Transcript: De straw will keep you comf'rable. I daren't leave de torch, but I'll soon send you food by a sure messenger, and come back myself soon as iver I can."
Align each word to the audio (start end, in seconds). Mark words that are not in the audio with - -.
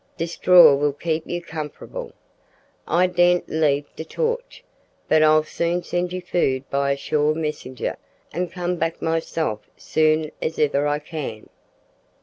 De 0.17 0.25
straw 0.25 0.73
will 0.73 0.93
keep 0.93 1.27
you 1.27 1.43
comf'rable. 1.43 2.11
I 2.87 3.05
daren't 3.05 3.49
leave 3.49 3.85
de 3.95 4.03
torch, 4.03 4.63
but 5.07 5.21
I'll 5.21 5.43
soon 5.43 5.83
send 5.83 6.11
you 6.11 6.21
food 6.21 6.67
by 6.71 6.93
a 6.93 6.97
sure 6.97 7.35
messenger, 7.35 7.97
and 8.33 8.51
come 8.51 8.77
back 8.77 8.99
myself 8.99 9.59
soon 9.77 10.31
as 10.41 10.57
iver 10.57 10.87
I 10.87 10.97
can." 10.97 11.49